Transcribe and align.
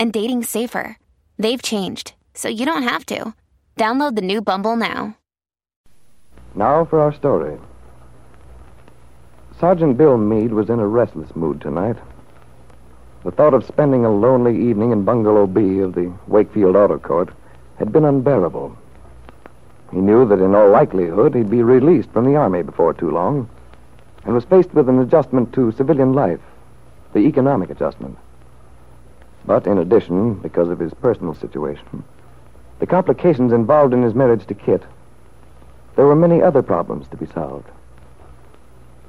and 0.00 0.12
dating 0.12 0.42
safer. 0.42 0.96
They've 1.38 1.62
changed, 1.62 2.14
so 2.34 2.48
you 2.48 2.64
don't 2.66 2.82
have 2.82 3.06
to. 3.06 3.34
Download 3.76 4.16
the 4.16 4.22
new 4.22 4.40
Bumble 4.40 4.74
now. 4.74 5.16
Now 6.54 6.84
for 6.86 7.00
our 7.00 7.14
story. 7.14 7.58
Sergeant 9.60 9.98
Bill 9.98 10.16
Meade 10.16 10.52
was 10.52 10.70
in 10.70 10.80
a 10.80 10.86
restless 10.86 11.36
mood 11.36 11.60
tonight. 11.60 11.96
The 13.24 13.30
thought 13.30 13.52
of 13.52 13.66
spending 13.66 14.06
a 14.06 14.10
lonely 14.10 14.58
evening 14.70 14.90
in 14.90 15.04
Bungalow 15.04 15.46
B 15.46 15.80
of 15.80 15.94
the 15.94 16.10
Wakefield 16.26 16.74
Auto 16.74 16.98
Court 16.98 17.28
had 17.78 17.92
been 17.92 18.06
unbearable. 18.06 18.76
He 19.92 19.98
knew 19.98 20.26
that 20.26 20.40
in 20.40 20.54
all 20.54 20.70
likelihood 20.70 21.34
he'd 21.34 21.50
be 21.50 21.62
released 21.62 22.10
from 22.10 22.24
the 22.24 22.36
Army 22.36 22.62
before 22.62 22.94
too 22.94 23.10
long, 23.10 23.50
and 24.24 24.34
was 24.34 24.44
faced 24.44 24.72
with 24.72 24.88
an 24.88 24.98
adjustment 25.00 25.52
to 25.52 25.72
civilian 25.72 26.14
life, 26.14 26.40
the 27.12 27.20
economic 27.20 27.68
adjustment. 27.68 28.16
But 29.44 29.66
in 29.66 29.78
addition, 29.78 30.34
because 30.34 30.68
of 30.68 30.78
his 30.78 30.94
personal 30.94 31.34
situation, 31.34 32.04
the 32.78 32.86
complications 32.86 33.52
involved 33.52 33.92
in 33.92 34.02
his 34.02 34.14
marriage 34.14 34.46
to 34.46 34.54
Kit, 34.54 34.82
there 35.96 36.06
were 36.06 36.16
many 36.16 36.40
other 36.42 36.62
problems 36.62 37.08
to 37.08 37.16
be 37.16 37.26
solved. 37.26 37.68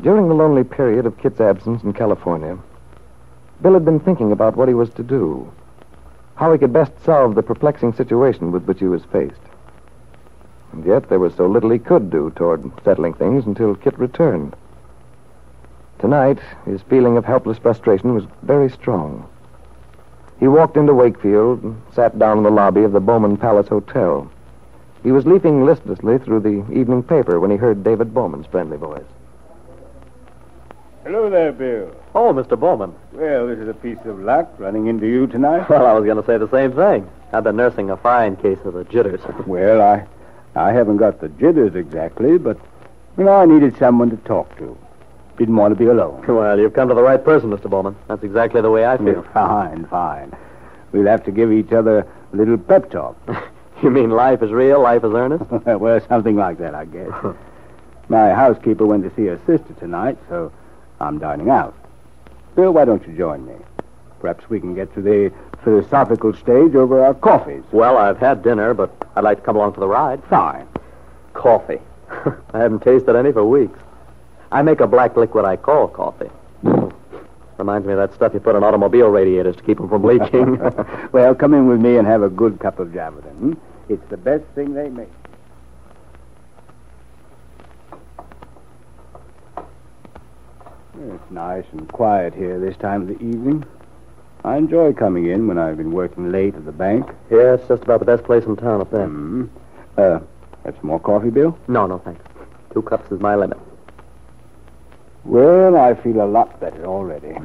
During 0.01 0.27
the 0.27 0.33
lonely 0.35 0.63
period 0.63 1.05
of 1.05 1.17
Kit's 1.17 1.39
absence 1.39 1.83
in 1.83 1.93
California, 1.93 2.57
Bill 3.61 3.73
had 3.73 3.85
been 3.85 3.99
thinking 3.99 4.31
about 4.31 4.55
what 4.55 4.67
he 4.67 4.73
was 4.73 4.89
to 4.91 5.03
do, 5.03 5.51
how 6.35 6.51
he 6.51 6.57
could 6.57 6.73
best 6.73 6.91
solve 7.03 7.35
the 7.35 7.43
perplexing 7.43 7.93
situation 7.93 8.51
with 8.51 8.63
which 8.65 8.79
he 8.79 8.87
was 8.87 9.05
faced. 9.05 9.41
And 10.71 10.85
yet 10.85 11.09
there 11.09 11.19
was 11.19 11.35
so 11.35 11.45
little 11.45 11.69
he 11.69 11.79
could 11.79 12.09
do 12.09 12.31
toward 12.31 12.71
settling 12.83 13.13
things 13.13 13.45
until 13.45 13.75
Kit 13.75 13.97
returned. 13.99 14.55
Tonight, 15.99 16.39
his 16.65 16.81
feeling 16.81 17.17
of 17.17 17.25
helpless 17.25 17.59
frustration 17.59 18.15
was 18.15 18.25
very 18.41 18.69
strong. 18.69 19.29
He 20.41 20.47
walked 20.47 20.75
into 20.75 20.95
Wakefield 20.95 21.61
and 21.61 21.79
sat 21.93 22.17
down 22.17 22.39
in 22.39 22.43
the 22.43 22.49
lobby 22.49 22.81
of 22.81 22.93
the 22.93 22.99
Bowman 22.99 23.37
Palace 23.37 23.67
Hotel. 23.67 24.27
He 25.03 25.11
was 25.11 25.27
leafing 25.27 25.65
listlessly 25.65 26.17
through 26.17 26.39
the 26.39 26.65
evening 26.73 27.03
paper 27.03 27.39
when 27.39 27.51
he 27.51 27.57
heard 27.57 27.83
David 27.83 28.11
Bowman's 28.11 28.47
friendly 28.47 28.77
voice. 28.77 29.05
Hello 31.03 31.29
there, 31.29 31.51
Bill. 31.51 31.95
Oh, 32.15 32.33
Mr. 32.33 32.59
Bowman. 32.59 32.95
Well, 33.11 33.45
this 33.45 33.59
is 33.59 33.67
a 33.67 33.73
piece 33.75 34.03
of 34.05 34.19
luck 34.19 34.51
running 34.57 34.87
into 34.87 35.05
you 35.05 35.27
tonight. 35.27 35.69
Well, 35.69 35.85
I 35.85 35.93
was 35.93 36.05
going 36.05 36.17
to 36.17 36.25
say 36.25 36.39
the 36.39 36.49
same 36.49 36.73
thing. 36.73 37.07
I've 37.31 37.43
been 37.43 37.55
nursing 37.55 37.91
a 37.91 37.97
fine 37.97 38.35
case 38.35 38.59
of 38.65 38.73
the 38.73 38.83
jitters. 38.85 39.21
Well, 39.45 39.79
I, 39.79 40.07
I 40.55 40.73
haven't 40.73 40.97
got 40.97 41.21
the 41.21 41.29
jitters 41.29 41.75
exactly, 41.75 42.39
but 42.39 42.57
you 43.15 43.25
know, 43.25 43.33
I 43.35 43.45
needed 43.45 43.77
someone 43.77 44.09
to 44.09 44.17
talk 44.17 44.57
to. 44.57 44.75
Didn't 45.37 45.55
want 45.55 45.71
to 45.71 45.79
be 45.79 45.85
alone. 45.89 46.23
Well, 46.27 46.59
you've 46.59 46.73
come 46.73 46.89
to 46.89 46.95
the 46.95 47.01
right 47.01 47.23
person, 47.23 47.49
Mr. 47.49 47.69
Bowman. 47.69 47.95
That's 48.07 48.23
exactly 48.23 48.61
the 48.61 48.69
way 48.69 48.85
I 48.85 48.97
feel. 48.97 49.23
Fine, 49.33 49.85
fine. 49.87 50.35
We'll 50.91 51.07
have 51.07 51.23
to 51.25 51.31
give 51.31 51.51
each 51.51 51.71
other 51.71 52.05
a 52.33 52.35
little 52.35 52.57
pep 52.57 52.91
talk. 52.91 53.15
you 53.83 53.89
mean 53.89 54.09
life 54.09 54.43
is 54.43 54.51
real, 54.51 54.81
life 54.81 55.03
is 55.03 55.13
earnest? 55.13 55.45
well, 55.65 55.99
something 56.07 56.35
like 56.35 56.57
that, 56.59 56.75
I 56.75 56.85
guess. 56.85 57.11
My 58.09 58.33
housekeeper 58.33 58.85
went 58.85 59.03
to 59.03 59.15
see 59.15 59.27
her 59.27 59.39
sister 59.45 59.73
tonight, 59.79 60.17
so 60.27 60.51
I'm 60.99 61.17
dining 61.17 61.49
out. 61.49 61.73
Bill, 62.55 62.73
why 62.73 62.85
don't 62.85 63.05
you 63.07 63.15
join 63.15 63.45
me? 63.45 63.55
Perhaps 64.19 64.49
we 64.49 64.59
can 64.59 64.75
get 64.75 64.93
to 64.95 65.01
the 65.01 65.31
philosophical 65.63 66.33
stage 66.33 66.75
over 66.75 67.03
our 67.03 67.13
coffees. 67.13 67.63
Well, 67.71 67.97
I've 67.97 68.17
had 68.17 68.43
dinner, 68.43 68.73
but 68.73 68.91
I'd 69.15 69.23
like 69.23 69.39
to 69.39 69.43
come 69.43 69.55
along 69.55 69.73
for 69.73 69.79
the 69.79 69.87
ride. 69.87 70.23
Fine. 70.25 70.67
Coffee. 71.33 71.79
I 72.53 72.59
haven't 72.59 72.81
tasted 72.81 73.15
any 73.15 73.31
for 73.31 73.45
weeks. 73.45 73.79
I 74.51 74.61
make 74.61 74.81
a 74.81 74.87
black 74.87 75.15
liquid 75.15 75.45
I 75.45 75.55
call 75.55 75.87
coffee. 75.87 76.29
Reminds 77.57 77.85
me 77.85 77.93
of 77.93 77.99
that 77.99 78.13
stuff 78.15 78.33
you 78.33 78.39
put 78.39 78.55
on 78.55 78.63
automobile 78.63 79.07
radiators 79.09 79.55
to 79.55 79.63
keep 79.63 79.77
them 79.77 79.87
from 79.87 80.03
leaking. 80.03 80.57
well, 81.11 81.35
come 81.35 81.53
in 81.53 81.67
with 81.67 81.79
me 81.79 81.97
and 81.97 82.07
have 82.07 82.23
a 82.23 82.29
good 82.29 82.59
cup 82.59 82.79
of 82.79 82.89
Javatin. 82.89 83.31
Hmm? 83.33 83.53
It's 83.87 84.03
the 84.09 84.17
best 84.17 84.43
thing 84.55 84.73
they 84.73 84.89
make. 84.89 85.09
It's 90.99 91.31
nice 91.31 91.65
and 91.71 91.87
quiet 91.87 92.33
here 92.33 92.59
this 92.59 92.75
time 92.77 93.03
of 93.03 93.07
the 93.07 93.19
evening. 93.23 93.63
I 94.43 94.57
enjoy 94.57 94.93
coming 94.93 95.27
in 95.27 95.47
when 95.47 95.57
I've 95.57 95.77
been 95.77 95.91
working 95.91 96.31
late 96.31 96.55
at 96.55 96.65
the 96.65 96.71
bank. 96.71 97.07
yeah, 97.29 97.53
it's 97.53 97.67
just 97.67 97.83
about 97.83 97.99
the 97.99 98.05
best 98.05 98.23
place 98.23 98.43
in 98.45 98.55
town 98.55 98.81
up 98.81 98.91
there. 98.91 99.05
Hmm. 99.05 99.45
Uh, 99.97 100.19
have 100.65 100.75
some 100.75 100.87
more 100.87 100.99
coffee, 100.99 101.29
Bill? 101.29 101.57
No, 101.67 101.85
no, 101.85 101.99
thanks. 101.99 102.23
Two 102.73 102.81
cups 102.81 103.11
is 103.11 103.19
my 103.19 103.35
limit. 103.35 103.57
Well, 105.23 105.77
I 105.77 105.93
feel 105.93 106.21
a 106.21 106.25
lot 106.25 106.59
better 106.59 106.85
already. 106.85 107.35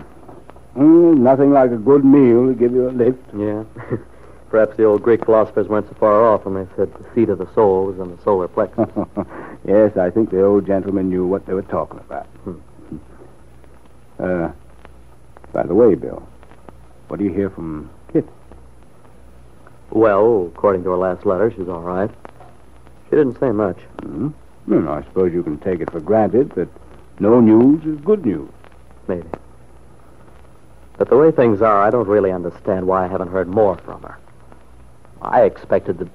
Mm, 0.76 1.18
nothing 1.18 1.52
like 1.52 1.70
a 1.70 1.76
good 1.76 2.04
meal 2.04 2.46
to 2.48 2.54
give 2.54 2.72
you 2.72 2.88
a 2.88 2.90
lift. 2.90 3.22
Yeah. 3.36 3.64
Perhaps 4.50 4.76
the 4.76 4.84
old 4.84 5.02
Greek 5.02 5.24
philosophers 5.24 5.68
weren't 5.68 5.88
so 5.88 5.94
far 5.94 6.24
off 6.24 6.44
when 6.44 6.54
they 6.54 6.70
said 6.76 6.92
the 6.94 7.04
seat 7.14 7.28
of 7.28 7.38
the 7.38 7.52
soul 7.54 7.86
was 7.86 7.98
in 7.98 8.14
the 8.14 8.22
solar 8.22 8.48
plexus. 8.48 8.88
yes, 9.66 9.96
I 9.96 10.10
think 10.10 10.30
the 10.30 10.44
old 10.44 10.66
gentleman 10.66 11.10
knew 11.10 11.26
what 11.26 11.46
they 11.46 11.52
were 11.52 11.62
talking 11.62 11.98
about. 12.00 12.26
Hmm. 12.26 12.58
Uh, 14.18 14.50
by 15.52 15.62
the 15.64 15.74
way, 15.74 15.94
Bill, 15.94 16.26
what 17.08 17.18
do 17.18 17.24
you 17.24 17.30
hear 17.30 17.50
from 17.50 17.90
Kit? 18.14 18.26
well, 19.90 20.50
according 20.54 20.84
to 20.84 20.90
her 20.90 20.96
last 20.96 21.26
letter, 21.26 21.50
she's 21.50 21.68
all 21.68 21.82
right. 21.82 22.10
She 23.10 23.16
didn't 23.16 23.38
say 23.38 23.50
much. 23.50 23.78
Hmm? 24.02 24.28
Well, 24.66 24.88
I 24.88 25.02
suppose 25.02 25.34
you 25.34 25.42
can 25.42 25.58
take 25.58 25.80
it 25.80 25.90
for 25.90 26.00
granted 26.00 26.50
that 26.52 26.68
no 27.18 27.40
news 27.40 27.84
is 27.84 28.04
good 28.04 28.24
news. 28.24 28.50
Maybe. 29.08 29.28
But 30.98 31.10
the 31.10 31.16
way 31.16 31.30
things 31.30 31.60
are, 31.62 31.82
I 31.82 31.90
don't 31.90 32.08
really 32.08 32.32
understand 32.32 32.86
why 32.86 33.04
I 33.04 33.08
haven't 33.08 33.28
heard 33.28 33.48
more 33.48 33.76
from 33.78 34.02
her. 34.02 34.18
I 35.20 35.42
expected 35.42 35.98
the. 35.98 36.08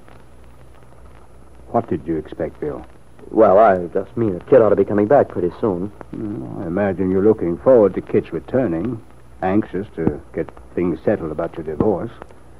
What 1.68 1.88
did 1.88 2.06
you 2.06 2.16
expect, 2.16 2.60
Bill? 2.60 2.84
Well, 3.30 3.58
I 3.58 3.86
just 3.86 4.16
mean 4.16 4.34
that 4.34 4.46
Kit 4.48 4.60
ought 4.60 4.70
to 4.70 4.76
be 4.76 4.84
coming 4.84 5.06
back 5.06 5.28
pretty 5.28 5.52
soon. 5.60 5.92
Well, 6.12 6.62
I 6.62 6.66
imagine 6.66 7.10
you're 7.10 7.22
looking 7.22 7.56
forward 7.58 7.94
to 7.94 8.00
Kit's 8.00 8.32
returning, 8.32 9.02
anxious 9.42 9.86
to 9.96 10.20
get 10.34 10.50
things 10.74 10.98
settled 11.04 11.32
about 11.32 11.54
your 11.56 11.64
divorce. 11.64 12.10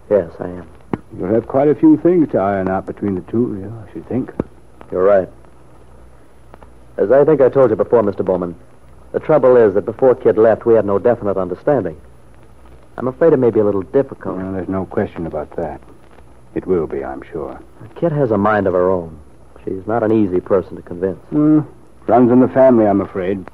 Yes, 0.09 0.31
I 0.39 0.49
am. 0.49 0.69
You'll 1.17 1.35
have 1.35 1.47
quite 1.47 1.69
a 1.69 1.75
few 1.75 1.97
things 1.99 2.31
to 2.33 2.39
iron 2.39 2.69
out 2.69 2.87
between 2.87 3.15
the 3.17 3.21
two 3.23 3.53
of 3.53 3.59
you, 3.59 3.85
I 3.87 3.93
should 3.93 4.09
think. 4.09 4.33
You're 4.91 5.05
right. 5.05 5.29
As 6.97 7.11
I 7.11 7.25
think 7.25 7.41
I 7.41 7.49
told 7.49 7.71
you 7.71 7.77
before, 7.77 8.03
Mr. 8.03 8.25
Bowman, 8.25 8.55
the 9.13 9.21
trouble 9.21 9.57
is 9.57 9.75
that 9.75 9.87
before 9.87 10.15
Kit 10.15 10.37
left, 10.37 10.67
we 10.67 10.75
had 10.75 10.85
no 10.85 10.99
definite 10.99 11.37
understanding. 11.37 12.01
I'm 12.97 13.09
afraid 13.09 13.33
it 13.33 13.39
may 13.39 13.51
be 13.51 13.61
a 13.61 13.65
little 13.65 13.83
difficult. 13.83 14.37
Well, 14.37 14.53
there's 14.53 14.69
no 14.69 14.85
question 14.87 15.27
about 15.27 15.55
that. 15.57 15.81
It 16.55 16.67
will 16.67 16.87
be, 16.87 17.03
I'm 17.03 17.23
sure. 17.23 17.61
Kit 17.97 18.13
has 18.13 18.31
a 18.31 18.39
mind 18.39 18.67
of 18.67 18.75
her 18.75 18.91
own. 18.91 19.19
She's 19.65 19.87
not 19.87 20.03
an 20.03 20.13
easy 20.13 20.41
person 20.41 20.77
to 20.77 20.83
convince. 20.83 21.21
Hmm. 21.31 21.61
Runs 22.07 22.31
in 22.31 22.41
the 22.41 22.49
family, 22.49 22.87
I'm 22.87 23.01
afraid. 23.01 23.47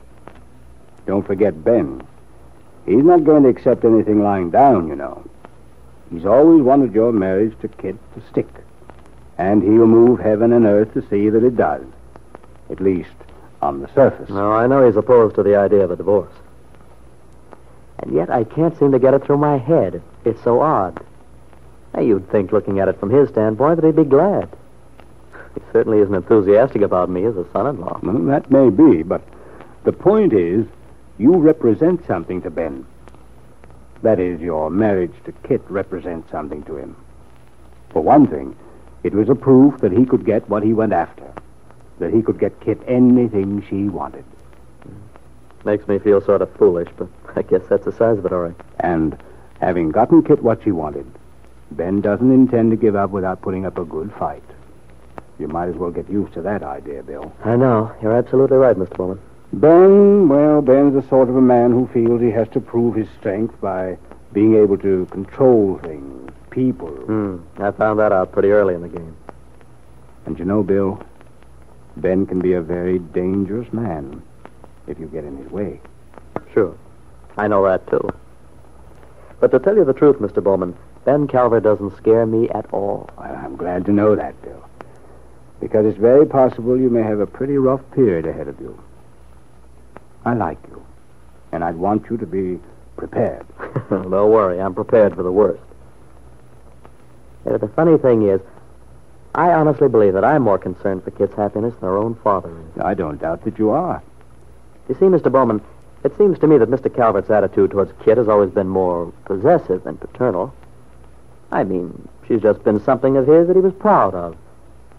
Don't 1.06 1.26
forget 1.26 1.62
Ben. 1.62 2.03
He's 2.87 3.05
not 3.05 3.25
going 3.25 3.44
to 3.44 3.49
accept 3.49 3.84
anything 3.84 4.22
lying 4.22 4.50
down, 4.50 4.88
you 4.88 4.97
know. 4.97 5.25
He's 6.10 6.25
always 6.25 6.62
wanted 6.62 6.94
your 6.94 7.12
marriage 7.12 7.55
to 7.61 7.69
Kit 7.69 7.96
to 8.14 8.23
stick. 8.31 8.49
And 9.37 9.62
he'll 9.62 9.87
move 9.87 10.19
heaven 10.19 10.52
and 10.52 10.67
earth 10.67 10.94
to 10.94 11.06
see 11.08 11.29
that 11.29 11.44
it 11.44 11.56
does. 11.56 11.85
At 12.70 12.81
least 12.81 13.14
on 13.60 13.81
the 13.81 13.93
surface. 13.94 14.28
No, 14.28 14.52
I 14.52 14.66
know 14.66 14.87
he's 14.87 14.96
opposed 14.96 15.34
to 15.37 15.43
the 15.43 15.56
idea 15.56 15.81
of 15.81 15.90
a 15.90 15.96
divorce. 15.96 16.32
And 18.00 18.14
yet 18.14 18.31
I 18.31 18.44
can't 18.44 18.78
seem 18.78 18.93
to 18.93 18.99
get 18.99 19.14
it 19.14 19.25
through 19.25 19.38
my 19.38 19.58
head. 19.58 20.02
It's 20.25 20.43
so 20.43 20.60
odd. 20.60 21.05
Now, 21.94 22.02
you'd 22.02 22.31
think, 22.31 22.52
looking 22.52 22.78
at 22.78 22.88
it 22.88 23.00
from 23.00 23.10
his 23.10 23.28
standpoint, 23.31 23.81
that 23.81 23.87
he'd 23.87 23.96
be 23.96 24.05
glad. 24.05 24.49
He 25.55 25.60
certainly 25.72 25.99
isn't 25.99 26.14
enthusiastic 26.14 26.82
about 26.82 27.10
me 27.10 27.25
as 27.25 27.37
a 27.37 27.50
son-in-law. 27.52 28.00
Well, 28.02 28.25
that 28.26 28.50
may 28.50 28.70
be, 28.70 29.02
but 29.02 29.22
the 29.84 29.93
point 29.93 30.32
is, 30.32 30.66
you 31.16 31.34
represent 31.37 32.06
something 32.06 32.43
to 32.43 32.50
Ben. 32.50 32.87
That 34.02 34.20
is, 34.20 34.40
your 34.40 34.70
marriage 34.70 35.14
to 35.25 35.32
Kit 35.32 35.62
represents 35.69 36.31
something 36.31 36.62
to 36.64 36.76
him. 36.76 36.94
For 37.90 38.02
one 38.02 38.28
thing, 38.28 38.54
it 39.02 39.14
was 39.14 39.28
a 39.28 39.34
proof 39.34 39.81
that 39.81 39.90
he 39.90 40.04
could 40.04 40.25
get 40.25 40.49
what 40.49 40.62
he 40.62 40.72
went 40.72 40.93
after. 40.93 41.32
That 41.99 42.12
he 42.12 42.23
could 42.23 42.39
get 42.39 42.61
Kit 42.61 42.81
anything 42.87 43.65
she 43.69 43.85
wanted. 43.89 44.25
Makes 45.65 45.89
me 45.89 45.99
feel 45.99 46.21
sort 46.21 46.43
of 46.43 46.55
foolish, 46.56 46.89
but 46.97 47.09
I 47.35 47.43
guess 47.43 47.62
that's 47.69 47.85
the 47.85 47.93
size 47.93 48.19
of 48.19 48.27
it, 48.27 48.33
all 48.33 48.41
right. 48.41 48.55
And 48.81 49.21
having 49.61 49.91
gotten 49.91 50.23
Kit 50.23 50.43
what 50.43 50.62
she 50.62 50.71
wanted, 50.71 51.06
Ben 51.73 52.00
doesn't 52.00 52.33
intend 52.33 52.71
to 52.71 52.77
give 52.77 52.97
up 52.97 53.11
without 53.11 53.43
putting 53.43 53.67
up 53.67 53.79
a 53.79 53.85
good 53.85 54.12
fight. 54.19 54.43
You 55.39 55.49
might 55.49 55.69
as 55.69 55.77
well 55.77 55.91
get 55.91 56.09
used 56.09 56.33
to 56.35 56.43
that 56.43 56.62
idea, 56.62 57.03
Bill. 57.03 57.33
I 57.45 57.56
know. 57.56 57.93
You're 58.03 58.17
absolutely 58.17 58.56
right, 58.56 58.77
Mr. 58.77 58.97
Bowman. 58.97 59.21
Ben, 59.53 60.29
well, 60.29 60.61
Ben's 60.61 60.95
the 60.95 61.09
sort 61.09 61.29
of 61.29 61.37
a 61.37 61.41
man 61.41 61.71
who 61.71 61.89
feels 61.89 62.21
he 62.21 62.31
has 62.31 62.49
to 62.50 62.61
prove 62.61 62.95
his 62.95 63.09
strength 63.19 63.59
by 63.61 63.97
being 64.33 64.56
able 64.56 64.77
to 64.79 65.06
control 65.11 65.79
things, 65.83 66.31
people. 66.50 66.89
Hmm. 66.89 67.39
I 67.59 67.71
found 67.71 67.99
that 67.99 68.12
out 68.12 68.33
pretty 68.33 68.50
early 68.50 68.75
in 68.75 68.83
the 68.83 68.89
game. 68.89 69.17
And 70.27 70.39
you 70.39 70.45
know, 70.45 70.62
Bill, 70.62 71.03
Ben 72.00 72.27
can 72.27 72.39
be 72.39 72.53
a 72.55 72.61
very 72.61 72.99
dangerous 72.99 73.73
man 73.73 74.23
if 74.87 74.99
you 74.99 75.06
get 75.06 75.25
in 75.25 75.37
his 75.37 75.50
way. 75.50 75.81
Sure. 76.53 76.77
I 77.37 77.49
know 77.49 77.65
that, 77.65 77.87
too. 77.89 78.09
But 79.41 79.50
to 79.53 79.59
tell 79.59 79.77
you 79.77 79.85
the 79.85 79.93
truth, 79.93 80.17
Mr. 80.17 80.43
Bowman, 80.43 80.77
Ben 81.05 81.27
Calvert 81.29 81.62
doesn't 81.62 81.97
scare 81.97 82.27
me 82.27 82.49
at 82.50 82.67
all. 82.73 83.09
Well, 83.17 83.35
I'm 83.35 83.56
glad 83.56 83.85
to 83.87 83.93
know 83.93 84.17
that, 84.17 84.41
Bill. 84.43 84.69
Because 85.61 85.87
it's 85.87 85.99
very 85.99 86.27
possible 86.27 86.79
you 86.79 86.91
may 86.91 87.03
have 87.03 87.21
a 87.21 87.27
pretty 87.27 87.56
rough 87.56 87.81
period 87.93 88.27
ahead 88.27 88.49
of 88.49 88.61
you. 88.61 88.81
I 90.25 90.35
like 90.35 90.59
you. 90.69 90.85
And 91.53 91.65
I'd 91.65 91.77
want 91.77 92.11
you 92.11 92.17
to 92.17 92.27
be 92.27 92.61
prepared. 92.97 93.47
Don't 93.91 94.11
worry, 94.11 94.61
I'm 94.61 94.75
prepared 94.75 95.15
for 95.15 95.23
the 95.23 95.33
worst. 95.33 95.62
Yeah, 97.47 97.56
the 97.56 97.69
funny 97.69 97.97
thing 97.97 98.29
is, 98.29 98.41
I 99.34 99.52
honestly 99.52 99.88
believe 99.88 100.14
that 100.14 100.25
I'm 100.25 100.42
more 100.42 100.58
concerned 100.58 101.04
for 101.04 101.10
Kit's 101.10 101.34
happiness 101.34 101.75
than 101.75 101.88
her 101.88 101.96
own 101.96 102.14
father 102.16 102.50
is. 102.50 102.80
I 102.80 102.94
don't 102.94 103.20
doubt 103.20 103.44
that 103.44 103.58
you 103.58 103.70
are. 103.70 104.02
You 104.88 104.94
see, 104.94 105.06
Mr. 105.06 105.30
Bowman, 105.30 105.60
it 106.04 106.16
seems 106.16 106.38
to 106.38 106.46
me 106.46 106.58
that 106.58 106.70
Mr. 106.70 106.94
Calvert's 106.94 107.30
attitude 107.30 107.70
towards 107.70 107.92
Kit 108.04 108.19
has 108.19 108.28
always 108.28 108.50
been 108.50 108.69
more 108.69 109.12
possessive 109.25 109.84
than 109.84 109.96
paternal. 109.98 110.54
I 111.52 111.64
mean, 111.64 112.08
she's 112.26 112.42
just 112.42 112.64
been 112.64 112.82
something 112.82 113.16
of 113.16 113.26
his 113.26 113.46
that 113.48 113.56
he 113.56 113.62
was 113.62 113.75
proud 113.75 114.14
of. 114.14 114.36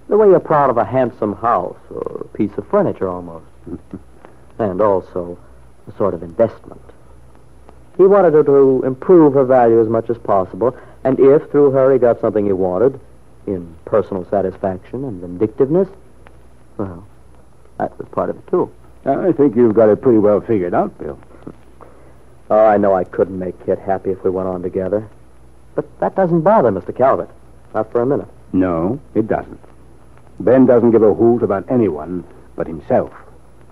The 0.07 0.17
way 0.17 0.27
you're 0.27 0.39
proud 0.39 0.69
of 0.69 0.77
a 0.77 0.85
handsome 0.85 1.35
house 1.35 1.77
or 1.89 2.21
a 2.21 2.37
piece 2.37 2.51
of 2.57 2.67
furniture 2.67 3.07
almost. 3.07 3.45
and 4.59 4.81
also 4.81 5.37
a 5.87 5.97
sort 5.97 6.13
of 6.13 6.21
investment. 6.21 6.81
He 7.97 8.03
wanted 8.03 8.33
her 8.33 8.43
to 8.43 8.83
improve 8.85 9.33
her 9.33 9.45
value 9.45 9.81
as 9.81 9.87
much 9.87 10.09
as 10.09 10.17
possible, 10.17 10.77
and 11.03 11.19
if 11.19 11.49
through 11.49 11.71
her 11.71 11.91
he 11.91 11.99
got 11.99 12.21
something 12.21 12.45
he 12.45 12.53
wanted, 12.53 12.99
in 13.50 13.75
personal 13.86 14.25
satisfaction 14.30 15.04
and 15.04 15.22
vindictiveness, 15.22 15.90
well, 16.78 17.06
that 17.78 17.98
was 17.98 18.07
part 18.10 18.30
of 18.30 18.38
it 18.38 18.48
too. 18.48 18.72
I 19.06 19.31
think 19.31 19.56
you've 19.56 19.75
got 19.75 19.90
it 19.90 20.01
pretty 20.01 20.18
well 20.19 20.42
figured 20.42 20.74
out, 20.74 20.98
Bill. 20.98 21.19
Oh, 22.51 22.66
I 22.66 22.78
know 22.78 22.96
I 22.96 23.04
couldn't 23.04 23.38
make 23.38 23.63
Kit 23.63 23.78
happy 23.78 24.10
if 24.10 24.24
we 24.24 24.31
went 24.31 24.48
on 24.48 24.63
together. 24.63 25.07
But 25.75 25.86
that 26.00 26.16
doesn't 26.16 26.42
bother 26.42 26.72
Mr. 26.72 26.96
Calvert. 26.96 27.30
Not 27.75 27.92
for 27.92 28.01
a 28.01 28.07
minute. 28.07 28.28
No, 28.54 29.00
it 29.13 29.28
doesn't. 29.28 29.60
Ben 30.40 30.66
doesn't 30.66 30.90
give 30.90 31.04
a 31.04 31.13
hoot 31.13 31.44
about 31.44 31.69
anyone 31.69 32.24
but 32.56 32.66
himself, 32.66 33.13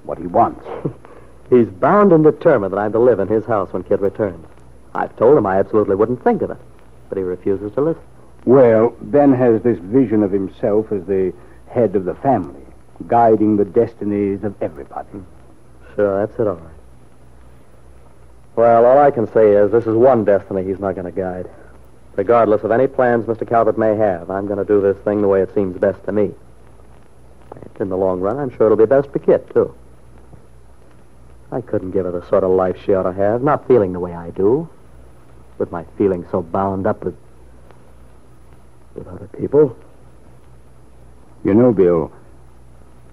what 0.03 0.19
he 0.19 0.27
wants. 0.27 0.63
He's 1.49 1.67
bound 1.67 2.11
and 2.13 2.23
determined 2.23 2.71
that 2.73 2.77
I'm 2.79 2.91
to 2.91 2.99
live 2.99 3.19
in 3.19 3.27
his 3.27 3.45
house 3.45 3.73
when 3.73 3.83
Kit 3.83 3.99
returns. 3.99 4.45
I've 4.93 5.15
told 5.17 5.37
him 5.37 5.45
I 5.47 5.57
absolutely 5.57 5.95
wouldn't 5.95 6.23
think 6.23 6.41
of 6.43 6.51
it, 6.51 6.57
but 7.09 7.17
he 7.17 7.23
refuses 7.23 7.73
to 7.73 7.81
listen. 7.81 8.03
Well, 8.47 8.95
Ben 9.01 9.33
has 9.33 9.61
this 9.61 9.77
vision 9.77 10.23
of 10.23 10.31
himself 10.31 10.89
as 10.93 11.03
the 11.05 11.33
head 11.67 11.97
of 11.97 12.05
the 12.05 12.15
family, 12.15 12.61
guiding 13.05 13.57
the 13.57 13.65
destinies 13.65 14.45
of 14.45 14.55
everybody. 14.63 15.19
Sure, 15.93 16.25
that's 16.25 16.39
it, 16.39 16.47
all 16.47 16.55
right. 16.55 16.73
Well, 18.55 18.85
all 18.85 18.99
I 18.99 19.11
can 19.11 19.29
say 19.33 19.51
is 19.51 19.69
this 19.69 19.85
is 19.85 19.93
one 19.93 20.23
destiny 20.23 20.63
he's 20.63 20.79
not 20.79 20.95
going 20.95 21.03
to 21.05 21.11
guide. 21.11 21.49
Regardless 22.15 22.63
of 22.63 22.71
any 22.71 22.87
plans 22.87 23.25
Mr. 23.25 23.45
Calvert 23.45 23.77
may 23.77 23.97
have, 23.97 24.31
I'm 24.31 24.47
going 24.47 24.59
to 24.59 24.63
do 24.65 24.79
this 24.79 24.95
thing 25.03 25.21
the 25.21 25.27
way 25.27 25.41
it 25.41 25.53
seems 25.53 25.77
best 25.77 26.01
to 26.05 26.13
me. 26.13 26.31
In 27.81 27.89
the 27.89 27.97
long 27.97 28.21
run, 28.21 28.39
I'm 28.39 28.49
sure 28.51 28.67
it'll 28.67 28.77
be 28.77 28.85
best 28.85 29.11
for 29.11 29.19
Kit, 29.19 29.53
too. 29.53 29.75
I 31.51 31.59
couldn't 31.59 31.91
give 31.91 32.05
her 32.05 32.13
the 32.13 32.25
sort 32.29 32.45
of 32.45 32.51
life 32.51 32.77
she 32.85 32.93
ought 32.93 33.03
to 33.03 33.11
have, 33.11 33.43
not 33.43 33.67
feeling 33.67 33.91
the 33.91 33.99
way 33.99 34.13
I 34.13 34.29
do. 34.29 34.69
With 35.57 35.69
my 35.69 35.83
feelings 35.97 36.27
so 36.31 36.41
bound 36.41 36.87
up 36.87 37.03
with. 37.03 37.17
With 38.97 39.07
other 39.07 39.27
people. 39.37 39.77
You 41.43 41.53
know, 41.53 41.71
Bill, 41.71 42.11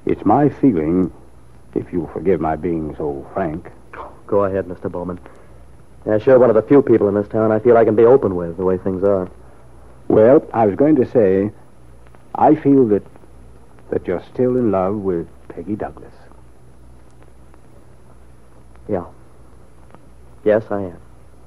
it's 0.07 0.25
my 0.25 0.49
feeling, 0.49 1.13
if 1.75 1.93
you'll 1.93 2.09
forgive 2.09 2.41
my 2.41 2.57
being 2.57 2.95
so 2.97 3.27
frank, 3.35 3.71
Go 4.27 4.45
ahead, 4.45 4.65
Mr. 4.65 4.91
Bowman. 4.91 5.21
Yeah, 6.07 6.17
sure, 6.19 6.39
one 6.39 6.49
of 6.49 6.57
the 6.57 6.63
few 6.63 6.81
people 6.81 7.09
in 7.09 7.15
this 7.15 7.29
town 7.29 7.53
I 7.53 7.59
feel 7.59 7.77
I 7.77 7.85
can 7.85 7.95
be 7.95 8.05
open 8.05 8.35
with, 8.35 8.57
the 8.57 8.65
way 8.65 8.79
things 8.79 9.05
are. 9.05 9.31
Well, 10.09 10.45
I 10.55 10.65
was 10.67 10.75
going 10.77 10.97
to 10.97 11.07
say, 11.11 11.51
I 12.35 12.55
feel 12.55 12.89
that 12.89 13.03
that 13.91 14.07
you're 14.07 14.23
still 14.33 14.57
in 14.57 14.71
love 14.71 14.97
with 14.97 15.29
Peggy 15.49 15.77
Douglas. 15.77 16.13
Yeah. 18.89 19.05
Yes, 20.43 20.65
I 20.71 20.81
am. 20.81 20.99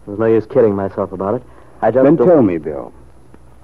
There's 0.05 0.19
no 0.19 0.27
use 0.27 0.45
kidding 0.45 0.75
myself 0.75 1.11
about 1.11 1.35
it. 1.35 1.43
I 1.81 1.91
just 1.91 2.03
Then 2.03 2.15
don't- 2.15 2.27
tell 2.27 2.41
me, 2.43 2.57
Bill, 2.59 2.93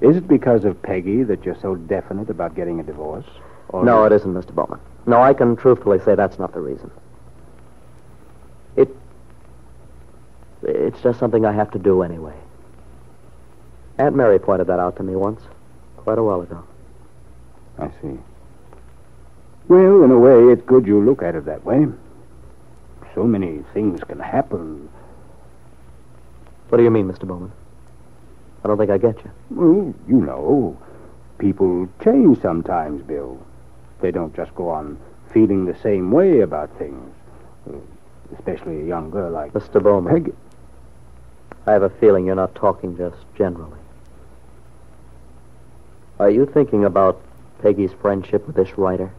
is 0.04 0.18
it 0.18 0.28
because 0.28 0.66
of 0.66 0.82
Peggy 0.84 1.24
that 1.24 1.46
you're 1.46 1.58
so 1.62 1.76
definite 1.76 2.30
about 2.30 2.56
getting 2.56 2.80
a 2.82 2.84
divorce? 2.84 3.26
Or 3.70 3.86
No, 3.86 4.04
it 4.04 4.12
isn't, 4.12 4.34
Mr. 4.34 4.54
Bowman. 4.54 4.80
No, 5.06 5.22
I 5.22 5.34
can 5.34 5.56
truthfully 5.56 6.00
say 6.00 6.14
that's 6.14 6.38
not 6.38 6.54
the 6.54 6.60
reason. 6.60 6.92
It. 8.76 8.90
It's 10.62 11.02
just 11.02 11.20
something 11.20 11.46
I 11.46 11.54
have 11.54 11.72
to 11.72 11.80
do 11.80 12.04
anyway. 12.04 12.34
Aunt 13.98 14.16
Mary 14.16 14.40
pointed 14.40 14.68
that 14.68 14.80
out 14.80 14.98
to 14.98 15.04
me 15.04 15.16
once, 15.16 15.42
quite 15.96 16.18
a 16.18 16.24
while 16.24 16.42
ago. 16.42 16.64
I 17.80 17.88
see. 18.02 18.20
Well, 19.70 20.04
in 20.04 20.12
a 20.12 20.20
way, 20.20 20.52
it's 20.52 20.62
good 20.64 20.86
you 20.86 21.02
look 21.02 21.24
at 21.24 21.36
it 21.36 21.46
that 21.46 21.64
way. 21.64 21.88
So 23.16 23.24
many 23.24 23.64
things 23.74 24.02
can 24.04 24.20
happen. 24.20 24.90
What 26.68 26.78
do 26.78 26.84
you 26.84 26.92
mean, 26.92 27.10
Mr. 27.10 27.26
Bowman? 27.26 27.54
I 28.64 28.68
don't 28.68 28.78
think 28.78 28.92
I 28.92 28.98
get 28.98 29.18
you. 29.24 29.32
Well, 29.50 29.94
you 30.08 30.22
know, 30.22 30.78
people 31.38 31.90
change 32.04 32.42
sometimes, 32.42 33.02
Bill. 33.04 33.38
They 34.00 34.12
don't 34.12 34.36
just 34.36 34.56
go 34.56 34.70
on 34.70 34.98
feeling 35.34 35.66
the 35.66 35.78
same 35.80 36.12
way 36.12 36.42
about 36.42 36.78
things. 36.78 37.14
Especially 38.38 38.82
a 38.82 38.86
young 38.86 39.10
girl 39.10 39.32
like 39.32 39.54
Mr. 39.54 39.82
Bowman, 39.82 40.14
Peggy. 40.14 40.36
I 41.66 41.72
have 41.72 41.84
a 41.84 41.90
feeling 41.90 42.26
you're 42.26 42.36
not 42.36 42.56
talking 42.56 42.98
just 42.98 43.18
generally. 43.38 43.80
Are 46.20 46.30
you 46.30 46.46
thinking 46.46 46.86
about 46.86 47.22
Peggy's 47.62 47.92
friendship 48.02 48.46
with 48.48 48.56
this 48.56 48.78
writer, 48.78 49.12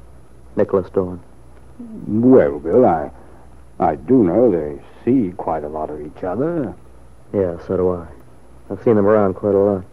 Nicholas 0.57 0.88
Dorn? 0.90 1.21
Well, 2.07 2.59
Bill, 2.59 2.87
I, 2.87 3.11
I 3.78 3.97
do 3.97 4.23
know 4.23 4.50
they 4.50 4.80
see 5.04 5.33
quite 5.37 5.64
a 5.64 5.69
lot 5.69 5.90
of 5.90 6.00
each 6.00 6.23
other. 6.23 6.75
Yeah, 7.33 7.59
so 7.66 7.76
do 7.76 7.90
I. 7.90 8.07
I've 8.71 8.83
seen 8.83 8.97
them 8.97 9.06
around 9.06 9.35
quite 9.35 9.54
a 9.54 9.59
lot. 9.59 9.85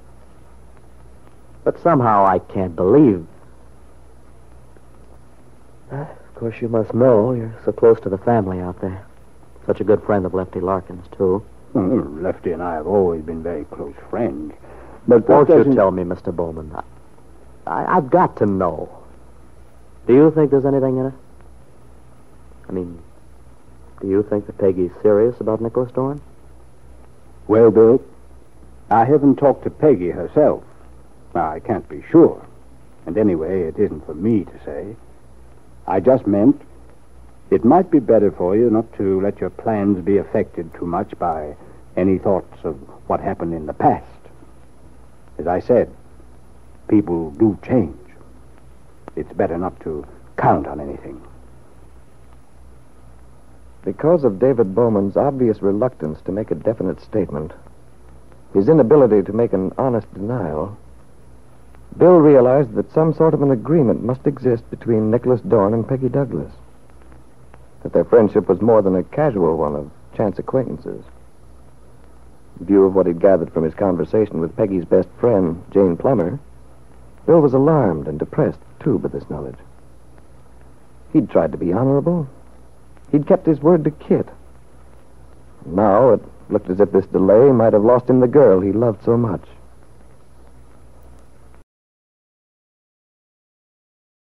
But 1.64 1.82
somehow 1.82 2.26
I 2.26 2.40
can't 2.40 2.76
believe. 2.76 3.26
Uh, 5.92 5.96
Of 5.98 6.36
course, 6.36 6.56
you 6.62 6.70
must 6.70 6.94
know 6.94 7.34
you're 7.34 7.54
so 7.66 7.72
close 7.72 8.00
to 8.02 8.10
the 8.10 8.18
family 8.18 8.60
out 8.60 8.80
there. 8.82 9.06
Such 9.66 9.80
a 9.82 9.84
good 9.84 10.02
friend 10.04 10.26
of 10.26 10.34
Lefty 10.34 10.60
Larkin's, 10.60 11.06
too. 11.16 11.44
Well, 11.74 11.86
Lefty 11.86 12.52
and 12.52 12.64
I 12.64 12.74
have 12.76 12.88
always 12.88 13.22
been 13.22 13.44
very 13.44 13.66
close 13.66 13.94
friends. 14.10 14.54
But 15.08 15.28
Won't 15.30 15.50
you 15.50 15.74
tell 15.76 15.92
me, 15.92 16.04
Mr. 16.04 16.36
Bowman? 16.36 16.72
I, 17.68 17.86
I've 17.98 18.10
got 18.10 18.38
to 18.38 18.46
know. 18.46 18.90
Do 20.08 20.14
you 20.14 20.32
think 20.32 20.50
there's 20.52 20.66
anything 20.66 20.98
in 20.98 21.08
it? 21.08 21.14
I 22.68 22.72
mean, 22.72 23.00
do 24.00 24.08
you 24.08 24.24
think 24.24 24.48
that 24.48 24.58
Peggy's 24.58 24.92
serious 25.02 25.40
about 25.40 25.62
Nicholas 25.62 25.92
Dorn? 25.92 26.22
Well, 27.48 27.70
Bill, 27.70 28.02
I 28.92 29.06
haven't 29.06 29.38
talked 29.38 29.64
to 29.64 29.70
Peggy 29.70 30.10
herself. 30.10 30.66
I 31.34 31.62
can't 31.62 31.88
be 31.88 32.04
sure. 32.12 32.46
And 33.06 33.18
anyway, 33.18 33.62
it 33.62 33.80
isn't 33.80 34.06
for 34.06 34.14
me 34.14 34.44
to 34.44 34.64
say. 34.66 34.98
I 35.88 36.02
just 36.02 36.28
meant 36.28 36.62
it 37.50 37.64
might 37.64 37.90
be 37.90 38.00
better 38.00 38.32
for 38.32 38.54
you 38.56 38.70
not 38.70 38.92
to 38.98 39.22
let 39.22 39.40
your 39.40 39.50
plans 39.50 40.04
be 40.04 40.18
affected 40.18 40.74
too 40.74 40.86
much 40.86 41.18
by 41.18 41.56
any 41.96 42.18
thoughts 42.18 42.66
of 42.66 42.76
what 43.08 43.22
happened 43.22 43.54
in 43.54 43.66
the 43.66 43.74
past. 43.74 44.06
As 45.38 45.48
I 45.48 45.62
said, 45.62 45.90
people 46.90 47.32
do 47.32 47.58
change. 47.66 47.98
It's 49.16 49.32
better 49.32 49.58
not 49.58 49.80
to 49.82 50.06
count 50.36 50.68
on 50.68 50.82
anything. 50.82 51.22
Because 53.86 54.26
of 54.26 54.40
David 54.40 54.76
Bowman's 54.76 55.16
obvious 55.16 55.62
reluctance 55.62 56.20
to 56.26 56.34
make 56.34 56.52
a 56.52 56.56
definite 56.56 57.00
statement, 57.02 57.54
his 58.54 58.70
inability 58.70 59.24
to 59.24 59.34
make 59.34 59.54
an 59.54 59.72
honest 59.78 60.14
denial, 60.14 60.78
Bill 61.98 62.18
realized 62.18 62.74
that 62.76 62.92
some 62.94 63.14
sort 63.14 63.34
of 63.34 63.42
an 63.42 63.52
agreement 63.52 64.04
must 64.04 64.26
exist 64.26 64.70
between 64.70 65.12
Nicholas 65.12 65.42
Dorn 65.42 65.74
and 65.74 65.88
Peggy 65.88 66.10
Douglas. 66.10 66.52
That 67.84 67.94
their 67.94 68.06
friendship 68.06 68.48
was 68.48 68.62
more 68.62 68.82
than 68.82 68.96
a 68.96 69.04
casual 69.04 69.58
one 69.58 69.76
of 69.76 69.92
chance 70.16 70.40
acquaintances. 70.40 71.04
In 72.60 72.66
view 72.66 72.86
of 72.86 72.96
what 72.96 73.08
he'd 73.08 73.20
gathered 73.20 73.52
from 73.52 73.64
his 73.64 73.74
conversation 73.74 74.40
with 74.40 74.56
Peggy's 74.56 74.86
best 74.86 75.10
friend, 75.20 75.64
Jane 75.72 75.98
Plummer, 75.98 76.40
Bill 77.26 77.42
was 77.42 77.54
alarmed 77.54 78.08
and 78.08 78.20
depressed, 78.20 78.60
too, 78.80 79.00
by 79.00 79.10
this 79.10 79.30
knowledge. 79.30 79.58
He'd 81.14 81.30
tried 81.30 81.52
to 81.52 81.58
be 81.58 81.74
honorable. 81.74 82.28
He'd 83.12 83.28
kept 83.28 83.46
his 83.46 83.62
word 83.62 83.84
to 83.84 83.92
Kit. 83.92 84.28
Now, 85.66 86.14
at 86.14 86.22
Looked 86.52 86.70
as 86.70 86.82
if 86.82 86.92
this 86.92 87.06
delay 87.08 87.52
might 87.52 87.74
have 87.74 87.84
lost 87.84 88.10
him 88.10 88.20
the 88.20 88.28
girl 88.28 88.60
he 88.60 88.74
loved 88.74 89.04
so 89.06 89.16
much. 89.16 89.42